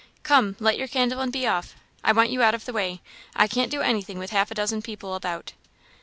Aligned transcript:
"Come, 0.23 0.55
light 0.59 0.79
your 0.79 0.87
candle 0.87 1.19
and 1.19 1.31
be 1.31 1.45
off 1.45 1.75
I 2.03 2.11
want 2.11 2.31
you 2.31 2.41
out 2.41 2.55
of 2.55 2.65
the 2.65 2.73
way; 2.73 3.01
I 3.35 3.47
can't 3.47 3.69
do 3.69 3.81
anything 3.83 4.17
with 4.17 4.31
half 4.31 4.49
a 4.49 4.55
dozen 4.55 4.81
people 4.81 5.13
about." 5.13 5.53